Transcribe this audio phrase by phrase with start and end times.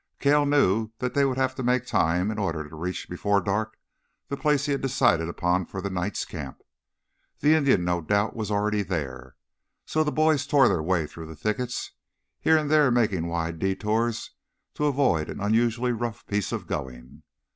[0.17, 3.77] Cale knew that they would have to make time in order to reach before dark
[4.29, 6.63] the place he had decided upon for the night's camp.
[7.41, 9.35] The Indian, no doubt, was already there.
[9.85, 11.91] So the boys tore their way through the thickets,
[12.39, 14.31] here and there making wide detours
[14.73, 17.21] to avoid an unusually rough piece of going.